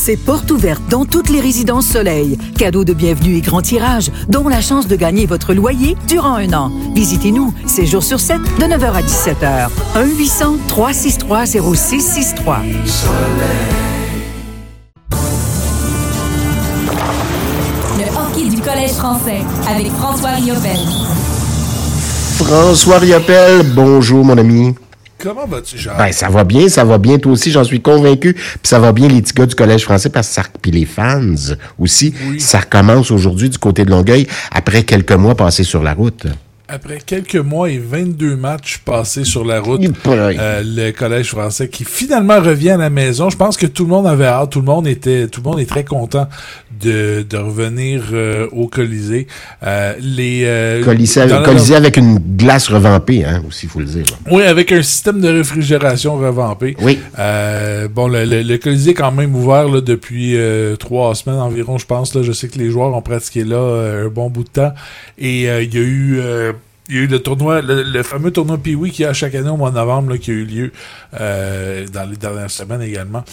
c'est 0.00 0.16
porte 0.16 0.50
ouverte 0.50 0.80
dans 0.88 1.04
toutes 1.04 1.28
les 1.28 1.40
résidences 1.40 1.86
Soleil. 1.86 2.38
Cadeau 2.56 2.84
de 2.84 2.94
bienvenue 2.94 3.36
et 3.36 3.42
grand 3.42 3.60
tirage, 3.60 4.10
dont 4.28 4.48
la 4.48 4.62
chance 4.62 4.86
de 4.86 4.96
gagner 4.96 5.26
votre 5.26 5.52
loyer 5.52 5.94
durant 6.08 6.36
un 6.36 6.54
an. 6.54 6.72
Visitez-nous, 6.94 7.52
7 7.66 7.86
jours 7.86 8.02
sur 8.02 8.18
7, 8.18 8.38
de 8.38 8.64
9h 8.64 8.92
à 8.92 9.02
17h. 9.02 9.68
1-800-363-0663. 10.70 12.60
Le 17.98 18.04
hockey 18.16 18.48
du 18.48 18.62
Collège 18.62 18.92
français 18.92 19.42
avec 19.68 19.92
François 19.92 20.30
Riopel. 20.30 20.78
François 22.38 22.98
Riopel, 22.98 23.70
bonjour 23.74 24.24
mon 24.24 24.38
ami. 24.38 24.74
Comment 25.22 25.46
vas-tu, 25.46 25.76
Jean? 25.78 25.96
Ben, 25.98 26.12
ça 26.12 26.28
va 26.28 26.44
bien, 26.44 26.68
ça 26.68 26.84
va 26.84 26.98
bien, 26.98 27.18
toi 27.18 27.32
aussi, 27.32 27.50
j'en 27.50 27.64
suis 27.64 27.80
convaincu. 27.80 28.32
Puis 28.34 28.58
ça 28.62 28.78
va 28.78 28.92
bien, 28.92 29.08
les 29.08 29.20
petits 29.20 29.34
gars 29.34 29.46
du 29.46 29.54
Collège 29.54 29.84
français, 29.84 30.08
parce 30.08 30.28
que 30.28 30.34
ça, 30.34 30.42
puis 30.62 30.70
les 30.70 30.86
fans 30.86 31.34
aussi, 31.78 32.14
ça 32.38 32.60
recommence 32.60 33.10
aujourd'hui 33.10 33.50
du 33.50 33.58
côté 33.58 33.84
de 33.84 33.90
Longueuil, 33.90 34.26
après 34.50 34.82
quelques 34.82 35.12
mois 35.12 35.34
passés 35.34 35.64
sur 35.64 35.82
la 35.82 35.92
route. 35.92 36.26
Après 36.72 36.98
quelques 37.04 37.34
mois 37.36 37.68
et 37.68 37.78
22 37.78 38.36
matchs 38.36 38.78
passés 38.78 39.24
sur 39.24 39.44
la 39.44 39.60
route, 39.60 39.80
euh, 40.06 40.62
le 40.64 40.92
collège 40.92 41.30
français 41.30 41.68
qui 41.68 41.82
finalement 41.84 42.38
revient 42.40 42.70
à 42.70 42.76
la 42.76 42.90
maison. 42.90 43.28
Je 43.28 43.36
pense 43.36 43.56
que 43.56 43.66
tout 43.66 43.82
le 43.84 43.90
monde 43.90 44.06
avait 44.06 44.26
hâte, 44.26 44.50
tout 44.50 44.60
le 44.60 44.66
monde 44.66 44.86
était, 44.86 45.26
tout 45.26 45.40
le 45.44 45.50
monde 45.50 45.58
est 45.58 45.68
très 45.68 45.84
content 45.84 46.28
de, 46.80 47.26
de 47.28 47.36
revenir 47.36 48.04
euh, 48.12 48.46
au 48.52 48.68
Colisée. 48.68 49.26
Euh, 49.64 49.94
les 50.00 50.42
euh, 50.44 50.84
Colisée, 50.84 51.26
la- 51.26 51.42
Colisée 51.42 51.74
avec 51.74 51.96
une 51.96 52.18
glace 52.18 52.68
revampée, 52.68 53.24
hein, 53.24 53.42
aussi, 53.48 53.66
il 53.66 53.68
faut 53.68 53.80
le 53.80 53.86
dire. 53.86 54.04
Oui, 54.30 54.44
avec 54.44 54.70
un 54.70 54.82
système 54.82 55.20
de 55.20 55.28
réfrigération 55.28 56.16
revampé. 56.18 56.76
Oui. 56.80 57.00
Euh, 57.18 57.88
bon, 57.88 58.06
le, 58.06 58.24
le, 58.24 58.42
le 58.42 58.58
Colisée 58.58 58.92
est 58.92 58.94
quand 58.94 59.10
même 59.12 59.34
ouvert 59.34 59.68
là, 59.68 59.80
depuis 59.80 60.36
trois 60.78 61.16
semaines 61.16 61.40
environ, 61.40 61.78
je 61.78 61.86
pense. 61.86 62.14
Là. 62.14 62.22
Je 62.22 62.30
sais 62.32 62.46
que 62.46 62.58
les 62.58 62.70
joueurs 62.70 62.94
ont 62.94 63.02
pratiqué 63.02 63.42
là 63.42 64.04
un 64.04 64.08
bon 64.08 64.30
bout 64.30 64.44
de 64.44 64.50
temps. 64.50 64.72
Et 65.18 65.42
il 65.46 65.74
y 65.74 65.78
a 65.78 65.82
eu... 65.82 66.20
il 66.90 66.96
y 66.96 66.98
a 66.98 67.02
eu 67.02 67.06
le 67.06 67.20
tournoi, 67.20 67.62
le, 67.62 68.02
fameux 68.02 68.32
tournoi 68.32 68.58
Pee-Wee 68.58 68.90
qui 68.90 69.04
a 69.04 69.12
chaque 69.12 69.34
année 69.34 69.48
au 69.48 69.56
mois 69.56 69.70
de 69.70 69.76
novembre, 69.76 70.16
qui 70.16 70.32
a 70.32 70.34
eu 70.34 70.44
lieu 70.44 70.72
euh, 71.20 71.86
dans 71.86 72.08
les 72.08 72.16
dernières 72.16 72.50
semaines 72.50 72.82
également. 72.82 73.24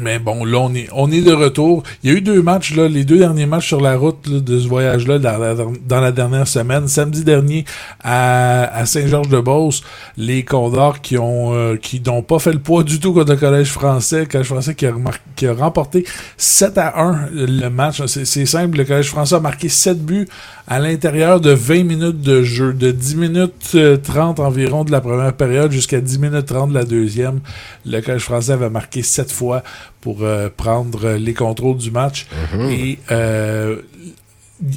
Mais 0.00 0.18
bon, 0.18 0.44
là, 0.44 0.58
on 0.58 0.74
est, 0.74 0.88
on 0.92 1.10
est 1.10 1.20
de 1.20 1.32
retour. 1.32 1.82
Il 2.02 2.10
y 2.10 2.14
a 2.14 2.16
eu 2.16 2.22
deux 2.22 2.40
matchs, 2.40 2.74
là, 2.74 2.88
les 2.88 3.04
deux 3.04 3.18
derniers 3.18 3.44
matchs 3.44 3.68
sur 3.68 3.80
la 3.80 3.96
route 3.96 4.28
de 4.28 4.58
ce 4.58 4.66
voyage-là 4.66 5.18
dans 5.18 6.00
la, 6.00 6.12
dernière 6.12 6.48
semaine. 6.48 6.88
Samedi 6.88 7.24
dernier, 7.24 7.66
à, 8.02 8.84
Saint-Georges-de-Beauce, 8.86 9.82
les 10.16 10.44
Condors 10.44 11.02
qui 11.02 11.18
ont 11.18 11.54
euh, 11.54 11.76
qui 11.76 12.00
n'ont 12.00 12.22
pas 12.22 12.38
fait 12.38 12.52
le 12.52 12.58
poids 12.58 12.84
du 12.84 13.00
tout 13.00 13.12
contre 13.12 13.32
le 13.32 13.36
Collège 13.36 13.68
français. 13.68 14.20
Le 14.20 14.26
Collège 14.26 14.46
français 14.46 14.74
qui 14.74 14.86
a, 14.86 14.94
qui 15.36 15.46
a 15.46 15.52
remporté 15.52 16.06
7 16.38 16.78
à 16.78 16.98
1 16.98 17.28
le 17.32 17.68
match. 17.68 18.02
C'est 18.06 18.46
simple, 18.46 18.78
le 18.78 18.84
Collège 18.84 19.08
français 19.08 19.34
a 19.34 19.40
marqué 19.40 19.68
7 19.68 20.02
buts 20.02 20.28
à 20.68 20.78
l'intérieur 20.78 21.40
de 21.40 21.50
20 21.50 21.84
minutes 21.84 22.20
de 22.20 22.42
jeu, 22.42 22.72
de 22.72 22.92
10 22.92 23.16
minutes 23.16 23.72
euh, 23.74 23.96
30 23.96 24.40
environ 24.40 24.84
de 24.84 24.92
la 24.92 25.00
première 25.00 25.32
période 25.34 25.72
jusqu'à 25.72 26.00
10 26.00 26.18
minutes 26.18 26.46
30 26.46 26.70
de 26.70 26.74
la 26.74 26.84
deuxième. 26.84 27.40
Le 27.84 28.00
Collège 28.00 28.22
français 28.22 28.52
avait 28.52 28.70
marqué 28.70 29.02
7 29.02 29.30
fois 29.30 29.62
pour 30.00 30.18
euh, 30.22 30.48
prendre 30.54 31.12
les 31.12 31.34
contrôles 31.34 31.78
du 31.78 31.90
match. 31.90 32.26
Et 32.70 32.98
euh, 33.10 33.76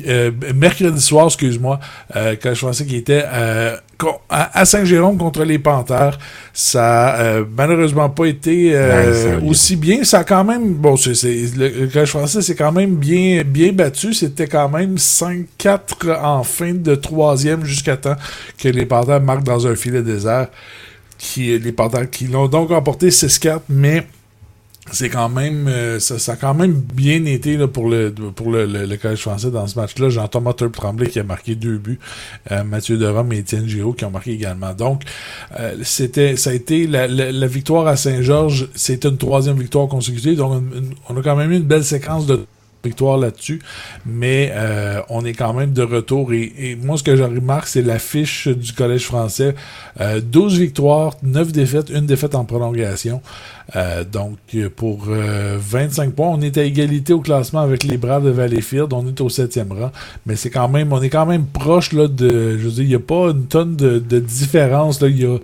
euh, 0.07 0.31
mercredi 0.55 0.99
soir, 0.99 1.27
excuse-moi, 1.27 1.79
euh, 2.15 2.35
quand 2.41 2.53
je 2.55 2.61
pensais 2.61 2.85
qu'il 2.85 2.95
était 2.95 3.23
euh, 3.23 3.77
à, 4.29 4.59
à 4.59 4.65
Saint-Jérôme 4.65 5.17
contre 5.17 5.43
les 5.43 5.59
Panthères, 5.59 6.17
ça 6.53 7.09
a 7.09 7.41
malheureusement 7.55 8.09
pas 8.09 8.25
été 8.25 8.73
Ouais, 8.75 9.37
aussi 9.45 9.75
bien. 9.75 10.03
Ça 10.03 10.19
a 10.19 10.23
quand 10.23 10.43
même, 10.43 10.73
bon, 10.73 10.97
c'est, 10.97 11.13
le, 11.55 11.87
collège 11.87 12.09
français, 12.09 12.41
c'est 12.41 12.55
quand 12.55 12.71
même 12.71 12.95
bien, 12.95 13.43
bien 13.45 13.71
battu. 13.73 14.13
C'était 14.13 14.47
quand 14.47 14.69
même 14.69 14.95
5-4 14.95 16.19
en 16.19 16.43
fin 16.43 16.73
de 16.73 16.95
troisième 16.95 17.63
jusqu'à 17.63 17.97
temps 17.97 18.15
que 18.57 18.69
les 18.69 18.85
Panthères 18.85 19.21
marquent 19.21 19.43
dans 19.43 19.67
un 19.67 19.75
filet 19.75 20.01
désert. 20.01 20.47
Qui, 21.17 21.57
les 21.57 21.71
Panthères 21.71 22.09
qui 22.09 22.27
l'ont 22.27 22.47
donc 22.47 22.71
emporté 22.71 23.09
6-4, 23.09 23.61
mais 23.69 24.05
c'est 24.91 25.09
quand 25.09 25.29
même 25.29 25.67
euh, 25.67 25.99
ça, 25.99 26.19
ça 26.19 26.33
a 26.33 26.35
quand 26.35 26.53
même 26.53 26.73
bien 26.73 27.25
été 27.25 27.57
là, 27.57 27.67
pour 27.67 27.89
le 27.89 28.11
pour 28.11 28.51
le, 28.51 28.65
le, 28.65 28.85
le 28.85 28.97
collège 28.97 29.21
français 29.21 29.49
dans 29.49 29.65
ce 29.67 29.79
match-là. 29.79 30.09
Jean-Thomas 30.09 30.53
Turp 30.53 30.73
Tremblay 30.73 31.09
qui 31.09 31.19
a 31.19 31.23
marqué 31.23 31.55
deux 31.55 31.77
buts, 31.77 31.99
euh, 32.51 32.63
Mathieu 32.63 32.97
Derome 32.97 33.33
et 33.33 33.39
Étienne 33.39 33.67
Giraud 33.67 33.93
qui 33.93 34.05
ont 34.05 34.11
marqué 34.11 34.31
également. 34.31 34.73
Donc 34.73 35.03
euh, 35.59 35.75
c'était 35.83 36.35
ça 36.35 36.51
a 36.51 36.53
été 36.53 36.85
la, 36.85 37.07
la, 37.07 37.47
victoire 37.47 37.87
à 37.87 37.95
Saint-Georges, 37.95 38.69
c'était 38.75 39.09
une 39.09 39.17
troisième 39.17 39.57
victoire 39.57 39.87
consécutive. 39.87 40.37
Donc 40.37 40.63
on 41.09 41.17
a 41.17 41.21
quand 41.21 41.35
même 41.35 41.51
eu 41.51 41.57
une 41.57 41.63
belle 41.63 41.83
séquence 41.83 42.25
de 42.27 42.45
victoire 42.85 43.17
là-dessus, 43.17 43.61
mais 44.05 44.51
euh, 44.53 45.01
on 45.09 45.25
est 45.25 45.33
quand 45.33 45.53
même 45.53 45.73
de 45.73 45.83
retour. 45.83 46.33
Et, 46.33 46.77
moi, 46.81 46.97
ce 46.97 47.03
que 47.03 47.15
je 47.15 47.23
remarque, 47.23 47.67
c'est 47.67 47.81
l'affiche 47.81 48.47
du 48.47 48.73
Collège 48.73 49.05
français. 49.05 49.55
Euh, 49.99 50.21
12 50.21 50.59
victoires, 50.59 51.15
9 51.23 51.51
défaites, 51.51 51.89
une 51.89 52.05
défaite 52.05 52.35
en 52.35 52.45
prolongation. 52.45 53.21
Euh, 53.75 54.03
donc, 54.03 54.37
euh, 54.53 54.69
pour 54.73 55.05
euh, 55.09 55.57
25 55.59 56.13
points, 56.13 56.27
on 56.27 56.41
est 56.41 56.57
à 56.57 56.63
égalité 56.63 57.13
au 57.13 57.21
classement 57.21 57.61
avec 57.61 57.83
les 57.83 57.97
Braves 57.97 58.23
de 58.23 58.29
Valleyfield. 58.29 58.93
On 58.93 59.07
est 59.07 59.19
au 59.21 59.29
septième 59.29 59.71
rang, 59.71 59.91
mais 60.25 60.35
c'est 60.35 60.51
quand 60.51 60.69
même, 60.69 60.93
on 60.93 61.01
est 61.01 61.09
quand 61.09 61.25
même 61.25 61.45
proche 61.45 61.91
là 61.91 62.07
de, 62.07 62.57
je 62.57 62.65
veux 62.65 62.71
dire, 62.71 62.83
il 62.83 62.89
n'y 62.89 62.95
a 62.95 62.99
pas 62.99 63.31
une 63.31 63.47
tonne 63.47 63.75
de, 63.75 64.19
différence 64.19 65.01
là. 65.01 65.07
Y 65.07 65.25
a, 65.25 65.37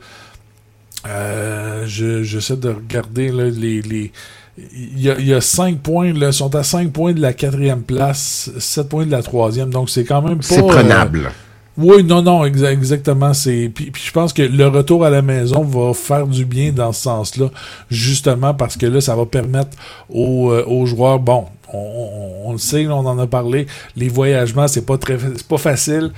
euh, 1.08 1.86
je, 1.88 2.22
j'essaie 2.22 2.58
de 2.58 2.70
regarder 2.70 3.32
les, 3.32 3.82
les 3.82 4.12
il 4.58 5.02
y, 5.02 5.10
a, 5.10 5.16
il 5.18 5.28
y 5.28 5.34
a 5.34 5.42
5 5.42 5.80
points, 5.80 6.14
là, 6.14 6.32
sont 6.32 6.54
à 6.56 6.64
5 6.64 6.92
points 6.92 7.14
de 7.14 7.22
la 7.22 7.34
quatrième 7.34 7.82
place, 7.82 8.50
7 8.60 8.90
points 8.90 9.06
de 9.06 9.12
la 9.12 9.24
troisième, 9.24 9.70
donc 9.70 9.90
c'est 9.90 10.04
quand 10.04 10.22
même 10.22 10.38
pas... 10.38 10.44
C'est 10.44 10.60
euh, 10.60 10.68
prenable. 10.68 11.32
oui, 11.78 12.04
non, 12.04 12.22
non, 12.22 12.46
exa- 12.46 12.72
exactement. 12.72 13.34
C'est 13.34 13.72
puis, 13.74 13.92
puis 13.92 14.04
je 14.06 14.12
pense 14.12 14.34
que 14.34 14.42
le 14.42 14.68
retour 14.68 15.06
à 15.06 15.10
la 15.10 15.22
maison 15.22 15.64
va 15.64 15.94
faire 15.94 16.28
du 16.28 16.44
bien 16.46 16.72
dans 16.72 16.92
ce 16.92 17.04
sens-là, 17.04 17.48
justement 17.90 18.54
parce 18.54 18.76
que 18.78 18.86
là, 18.86 19.00
ça 19.02 19.16
va 19.16 19.26
permettre 19.26 19.72
aux, 20.10 20.52
euh, 20.52 20.66
aux 20.68 20.86
joueurs, 20.86 21.20
bon, 21.20 21.46
on, 21.74 21.78
on- 21.78 22.50
on 22.50 22.52
le 22.52 22.58
sait, 22.60 22.86
on 22.88 23.06
en 23.08 23.18
a 23.20 23.28
parlé, 23.28 23.68
les 23.96 24.10
voyagements, 24.10 24.68
c'est 24.68 24.86
pas 24.86 24.98
très, 24.98 25.18
c'est 25.18 25.48
pas 25.48 25.58
facile. 25.58 26.12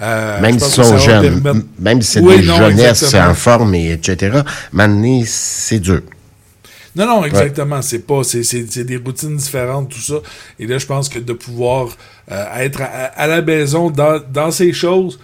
Euh, 0.00 0.40
même 0.40 0.58
s'ils 0.60 0.84
sont 0.84 0.98
jeunes, 0.98 1.40
permettre- 1.42 1.66
même 1.80 2.02
si 2.02 2.10
c'est 2.12 2.20
Oui, 2.20 2.40
des 2.40 2.46
non, 2.46 2.56
jeunesses 2.56 3.14
en 3.14 3.34
forme, 3.34 3.74
et 3.74 3.90
etc., 3.92 4.40
maintenant, 4.72 5.22
c'est 5.24 5.80
dur. 5.80 6.02
Non, 6.98 7.06
non, 7.06 7.24
exactement. 7.24 7.80
C'est 7.80 8.00
pas, 8.00 8.24
c'est, 8.24 8.42
c'est, 8.42 8.66
c'est 8.70 8.84
des 8.84 8.96
routines 8.96 9.36
différentes, 9.36 9.88
tout 9.90 10.00
ça. 10.00 10.16
Et 10.58 10.66
là, 10.66 10.78
je 10.78 10.86
pense 10.86 11.08
que 11.08 11.18
de 11.20 11.32
pouvoir 11.32 11.96
euh, 12.30 12.44
être 12.56 12.82
à, 12.82 12.86
à 12.86 13.26
la 13.26 13.40
maison 13.40 13.88
dans, 13.90 14.20
dans 14.32 14.50
ces 14.50 14.72
choses 14.72 15.18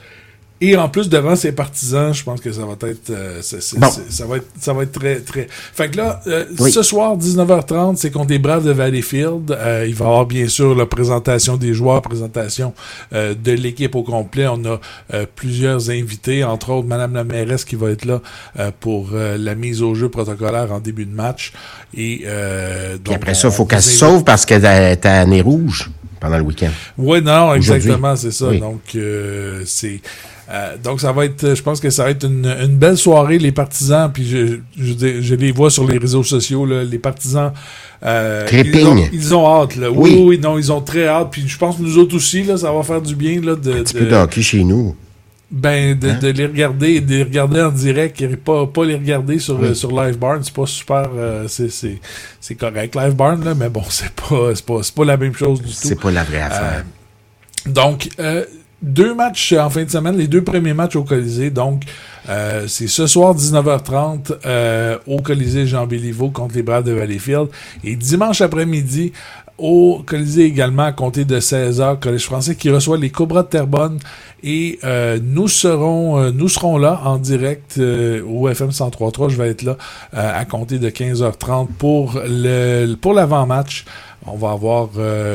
et 0.60 0.76
en 0.76 0.88
plus 0.88 1.08
devant 1.08 1.36
ses 1.36 1.52
partisans, 1.52 2.14
je 2.14 2.22
pense 2.24 2.40
que 2.40 2.50
ça 2.52 2.62
va 2.62 2.72
être, 2.88 3.10
euh, 3.10 3.40
Bon. 3.76 3.88
ça 4.08 4.24
va 4.24 4.36
être, 4.36 4.46
ça 4.58 4.72
va 4.72 4.84
être 4.84 4.92
très, 4.92 5.16
très. 5.20 5.46
Fait 5.50 5.90
que 5.90 5.96
là, 5.98 6.20
euh, 6.26 6.44
Oui. 6.60 6.70
ce 6.72 6.82
soir 6.82 7.16
19h30, 7.18 7.96
c'est 7.96 8.10
contre 8.10 8.30
les 8.30 8.38
Braves 8.38 8.64
de 8.64 8.70
Valleyfield. 8.70 9.50
Euh, 9.50 9.84
il 9.86 9.94
va 9.94 10.04
y 10.04 10.08
avoir 10.08 10.26
bien 10.26 10.48
sûr 10.48 10.74
la 10.74 10.86
présentation 10.86 11.56
des 11.56 11.74
joueurs, 11.74 12.00
présentation 12.02 12.72
euh, 13.12 13.34
de 13.34 13.52
l'équipe 13.52 13.94
au 13.94 14.02
complet. 14.04 14.46
On 14.46 14.64
a 14.64 14.80
euh, 15.12 15.26
plusieurs 15.34 15.90
invités, 15.90 16.44
entre 16.44 16.70
autres 16.70 16.86
Madame 16.88 17.14
la 17.14 17.24
mairesse 17.24 17.64
qui 17.64 17.76
va 17.76 17.90
être 17.90 18.04
là 18.04 18.22
euh, 18.58 18.70
pour 18.80 19.10
euh, 19.12 19.36
la 19.36 19.54
mise 19.54 19.82
au 19.82 19.94
jeu 19.94 20.08
protocolaire 20.08 20.72
en 20.72 20.78
début 20.80 21.04
de 21.04 21.14
match. 21.14 21.52
Et 21.96 22.22
euh, 22.26 22.92
Puis 22.92 23.00
donc, 23.04 23.16
après 23.16 23.34
ça, 23.34 23.48
il 23.48 23.54
faut 23.54 23.66
qu'elle 23.66 23.82
se 23.82 23.90
sauve 23.98 24.24
parce 24.24 24.46
qu'elle 24.46 24.64
est 24.64 25.04
à 25.04 25.26
nez 25.26 25.40
rouge 25.42 25.90
pendant 26.20 26.38
le 26.38 26.44
week-end. 26.44 26.70
oui, 26.96 27.20
non, 27.20 27.52
exactement, 27.54 28.16
c'est 28.16 28.30
ça. 28.32 28.46
Oui. 28.48 28.60
Donc, 28.60 28.80
euh, 28.94 29.62
c'est. 29.66 30.00
Euh, 30.50 30.76
donc, 30.82 31.00
ça 31.00 31.12
va 31.12 31.24
être. 31.24 31.54
Je 31.54 31.62
pense 31.62 31.80
que 31.80 31.88
ça 31.90 32.04
va 32.04 32.10
être 32.10 32.24
une, 32.26 32.46
une 32.46 32.76
belle 32.76 32.96
soirée, 32.98 33.38
les 33.38 33.52
partisans. 33.52 34.10
Puis, 34.12 34.26
je, 34.28 34.58
je, 34.78 35.20
je 35.20 35.34
les 35.34 35.52
vois 35.52 35.70
sur 35.70 35.86
les 35.86 35.98
réseaux 35.98 36.22
sociaux, 36.22 36.66
là, 36.66 36.84
les 36.84 36.98
partisans. 36.98 37.52
Euh, 38.04 38.46
ils, 38.52 38.86
ont, 38.86 38.96
ils 39.12 39.34
ont 39.34 39.46
hâte, 39.62 39.76
là. 39.76 39.90
Oui, 39.90 40.22
Oui. 40.26 40.38
non, 40.38 40.58
ils 40.58 40.70
ont 40.70 40.82
très 40.82 41.06
hâte. 41.06 41.28
Puis, 41.30 41.44
je 41.48 41.56
pense 41.56 41.76
que 41.78 41.82
nous 41.82 41.96
autres 41.96 42.14
aussi, 42.16 42.42
là, 42.42 42.56
ça 42.58 42.70
va 42.72 42.82
faire 42.82 43.00
du 43.00 43.14
bien, 43.16 43.40
là, 43.40 43.54
de. 43.56 43.72
Un 43.72 43.82
petit 43.82 43.94
de- 43.94 43.98
peu 44.00 44.06
de 44.06 44.14
hockey 44.14 44.42
chez 44.42 44.62
nous. 44.64 44.94
ben, 45.50 45.98
de, 45.98 46.08
Hein? 46.10 46.18
de 46.20 46.28
les 46.28 46.46
regarder 46.46 47.00
de 47.00 47.14
les 47.14 47.22
regarder 47.22 47.62
en 47.62 47.70
direct 47.70 48.20
et 48.20 48.28
pas, 48.36 48.66
pas 48.66 48.84
les 48.84 48.96
regarder 48.96 49.38
sur, 49.38 49.58
Oui. 49.60 49.68
euh, 49.68 49.74
sur 49.74 49.92
Live 49.92 50.18
Barn. 50.18 50.40
C'est 50.42 50.52
pas 50.54 50.66
super. 50.66 51.08
euh, 51.16 51.46
c'est- 51.48 51.70
c'est 51.70 51.98
c'est 52.40 52.54
correct, 52.56 52.94
Live 52.96 53.14
Barn, 53.14 53.42
là, 53.44 53.54
mais 53.54 53.68
bon, 53.70 53.82
c'est 53.88 54.10
pas, 54.10 54.54
c'est 54.54 54.64
pas, 54.66 54.82
c'est 54.82 54.94
pas 54.94 55.04
la 55.04 55.16
même 55.16 55.34
chose 55.34 55.60
du 55.62 55.68
tout. 55.68 55.72
C'est 55.74 55.98
pas 56.00 56.10
la 56.10 56.24
vraie 56.24 56.42
affaire. 56.42 56.84
Euh, 57.66 57.70
donc, 57.70 58.08
euh, 58.18 58.44
deux 58.84 59.14
matchs 59.14 59.52
en 59.52 59.70
fin 59.70 59.84
de 59.84 59.90
semaine, 59.90 60.16
les 60.16 60.28
deux 60.28 60.44
premiers 60.44 60.74
matchs 60.74 60.96
au 60.96 61.02
Colisée. 61.04 61.50
Donc, 61.50 61.82
Euh, 62.28 62.66
c'est 62.68 62.86
ce 62.86 63.06
soir 63.06 63.34
19h30 63.34 64.32
euh, 64.46 64.98
au 65.06 65.20
Colisée 65.20 65.66
Jean 65.66 65.86
Béliveau 65.86 66.30
contre 66.30 66.54
les 66.54 66.62
Braves 66.62 66.84
de 66.84 66.92
Valleyfield. 66.92 67.48
Et 67.82 67.96
dimanche 67.96 68.40
après-midi 68.40 69.12
au 69.58 70.02
Colisée 70.04 70.44
également 70.44 70.84
à 70.84 70.92
compter 70.92 71.24
de 71.24 71.38
16h, 71.38 72.00
Collège 72.00 72.24
français 72.24 72.56
qui 72.56 72.70
reçoit 72.70 72.98
les 72.98 73.10
Cobras 73.10 73.44
de 73.44 73.48
Terrebonne 73.48 74.00
et 74.42 74.78
euh, 74.84 75.18
nous 75.22 75.48
serons 75.48 76.18
euh, 76.18 76.30
nous 76.32 76.48
serons 76.48 76.76
là 76.76 77.00
en 77.04 77.18
direct 77.18 77.76
euh, 77.78 78.22
au 78.24 78.48
FM 78.48 78.70
103.3. 78.70 79.30
Je 79.30 79.36
vais 79.36 79.50
être 79.50 79.62
là 79.62 79.76
à 80.12 80.44
compter 80.44 80.78
de 80.78 80.90
15h30 80.90 81.68
pour 81.78 82.20
le 82.26 82.94
pour 82.96 83.14
l'avant-match. 83.14 83.84
On 84.26 84.36
va 84.36 84.52
avoir 84.52 84.88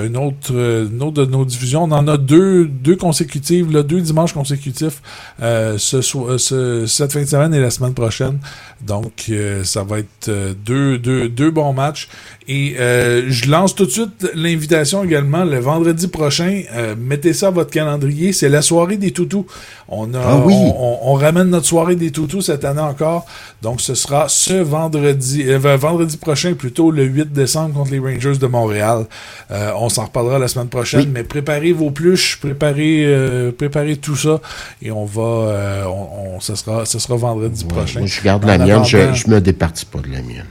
une, 0.03 0.17
autre, 0.17 0.51
une 0.51 1.01
autre 1.03 1.25
de 1.25 1.31
nos 1.31 1.45
diffusions. 1.45 1.83
On 1.83 1.91
en 1.91 2.07
a 2.07 2.17
deux, 2.17 2.65
deux 2.65 2.95
consécutives, 2.95 3.71
là, 3.71 3.83
deux 3.83 4.01
dimanches 4.01 4.33
consécutifs 4.33 5.01
ce, 5.39 6.01
ce, 6.01 6.85
cette 6.87 7.13
fin 7.13 7.21
de 7.21 7.25
semaine 7.25 7.53
et 7.53 7.59
la 7.59 7.69
semaine 7.69 7.93
prochaine. 7.93 8.39
Donc, 8.81 9.31
ça 9.63 9.83
va 9.83 9.99
être 9.99 10.31
deux, 10.65 10.97
deux, 10.97 11.29
deux 11.29 11.51
bons 11.51 11.73
matchs. 11.73 12.09
Et 12.47 12.75
je 12.77 13.49
lance 13.49 13.75
tout 13.75 13.85
de 13.85 13.91
suite 13.91 14.27
l'invitation 14.33 15.03
également 15.03 15.43
le 15.43 15.59
vendredi 15.59 16.07
prochain. 16.07 16.63
mettez 16.97 17.33
ça 17.33 17.47
à 17.47 17.51
votre 17.51 17.71
calendrier. 17.71 18.33
C'est 18.33 18.49
la 18.49 18.61
soirée 18.61 18.97
des 18.97 19.11
toutous. 19.11 19.45
On, 19.87 20.13
a, 20.13 20.19
ah 20.19 20.37
oui. 20.45 20.53
on, 20.55 21.13
ramène 21.13 21.49
notre 21.49 21.65
soirée 21.65 21.95
des 21.95 22.11
toutous 22.11 22.41
cette 22.41 22.65
année 22.65 22.81
encore. 22.81 23.25
Donc, 23.61 23.81
ce 23.81 23.95
sera 23.95 24.29
ce 24.29 24.53
vendredi, 24.53 25.43
euh, 25.47 25.57
vendredi 25.57 26.17
prochain, 26.17 26.53
plutôt 26.53 26.91
le 26.91 27.03
8 27.03 27.33
décembre 27.33 27.73
contre 27.73 27.91
les 27.91 27.99
Rangers 27.99 28.37
de 28.37 28.47
Montréal. 28.47 28.78
Euh, 28.81 29.71
on 29.77 29.89
s'en 29.89 30.05
reparlera 30.05 30.39
la 30.39 30.47
semaine 30.47 30.69
prochaine, 30.69 31.09
mais 31.11 31.23
préparez 31.23 31.71
vos 31.71 31.91
pluches, 31.91 32.39
préparez, 32.39 33.05
euh, 33.05 33.51
préparez 33.51 33.97
tout 33.97 34.15
ça 34.15 34.39
et 34.81 34.91
on 34.91 35.05
va, 35.05 35.87
on, 35.89 36.39
ce, 36.39 36.55
sera, 36.55 36.85
ce 36.85 36.99
sera 36.99 37.15
vendredi 37.15 37.65
prochain. 37.65 38.05
je 38.05 38.21
garde 38.21 38.45
la 38.45 38.57
mienne, 38.57 38.85
je, 38.85 39.13
je 39.13 39.27
me 39.29 39.39
départis 39.41 39.85
pas 39.85 39.99
de 39.99 40.11
la 40.11 40.21
mienne. 40.21 40.45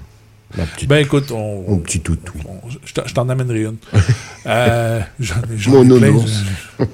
ben 0.87 0.97
écoute, 0.97 1.31
on, 1.31 1.63
Mon 1.69 1.79
petit 1.79 2.01
toutou. 2.01 2.33
je 3.07 3.15
t'en 3.15 3.29
amènerai 3.29 3.65
une. 3.65 3.77
euh, 4.49 5.01
Mon 5.69 5.85
nounours. 5.85 6.43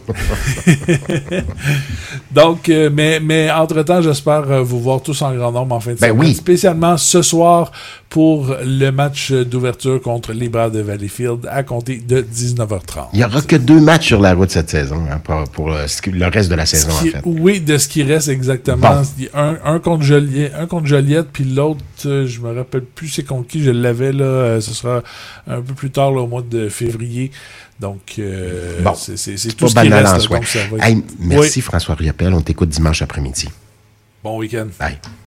Donc, 2.32 2.68
euh, 2.68 2.90
mais, 2.92 3.20
mais 3.20 3.50
entre-temps, 3.50 4.02
j'espère 4.02 4.50
euh, 4.50 4.62
vous 4.62 4.80
voir 4.80 5.02
tous 5.02 5.20
en 5.22 5.34
grand 5.34 5.52
nombre 5.52 5.74
en 5.74 5.80
fin 5.80 5.92
de 5.92 5.98
ben 5.98 6.08
semaine. 6.08 6.20
Oui. 6.20 6.34
Spécialement 6.34 6.96
ce 6.96 7.22
soir 7.22 7.70
pour 8.08 8.54
le 8.64 8.90
match 8.90 9.32
d'ouverture 9.32 10.00
contre 10.00 10.32
les 10.32 10.48
Braves 10.48 10.72
de 10.72 10.80
Valleyfield 10.80 11.48
à 11.50 11.62
compter 11.64 11.96
de 11.96 12.22
19h30. 12.22 13.08
Il 13.12 13.18
n'y 13.18 13.24
aura 13.24 13.42
que 13.42 13.56
deux 13.56 13.80
matchs 13.80 14.06
sur 14.06 14.20
la 14.20 14.34
route 14.34 14.50
cette 14.50 14.70
saison, 14.70 15.02
hein, 15.10 15.20
pour, 15.22 15.42
pour 15.50 15.70
le, 15.70 16.26
reste 16.28 16.48
de 16.48 16.54
la 16.54 16.64
saison, 16.64 16.90
qui, 17.02 17.08
en 17.08 17.12
fait. 17.12 17.22
Oui, 17.24 17.60
de 17.60 17.76
ce 17.76 17.88
qui 17.88 18.04
reste 18.04 18.28
exactement. 18.28 19.02
Bon. 19.02 19.02
Un, 19.34 19.56
un, 19.64 19.78
contre 19.80 20.04
Joliette, 20.04 20.52
un 20.56 20.66
contre 20.66 20.86
Joliette, 20.86 21.26
puis 21.32 21.42
l'autre, 21.42 21.80
euh, 22.06 22.26
je 22.26 22.40
me 22.40 22.54
rappelle 22.54 22.82
plus 22.82 23.08
c'est 23.08 23.24
contre 23.24 23.48
qui 23.48 23.62
je 23.62 23.70
l'avais, 23.70 24.12
là. 24.12 24.24
Euh, 24.24 24.60
ce 24.60 24.72
sera 24.72 25.02
un 25.48 25.60
peu 25.60 25.74
plus 25.74 25.90
tard, 25.90 26.12
là, 26.12 26.20
au 26.20 26.26
mois 26.28 26.42
de 26.48 26.68
février. 26.68 27.32
Donc, 27.80 28.14
euh, 28.18 28.80
bon, 28.82 28.94
c'est 28.94 29.14
tout 29.56 29.68
ce 29.68 29.74
qui 29.74 29.74
banal 29.74 30.04
reste. 30.04 30.16
en 30.16 30.20
soi. 30.20 30.36
Donc, 30.38 30.46
ça 30.46 30.58
va 30.70 30.76
être... 30.76 30.84
hey, 30.86 31.02
merci 31.18 31.58
oui. 31.58 31.62
François 31.62 31.94
Riopel. 31.94 32.32
On 32.32 32.40
t'écoute 32.40 32.68
dimanche 32.68 33.02
après-midi. 33.02 33.48
Bon 34.22 34.38
week-end. 34.38 34.68
Bye. 34.78 34.98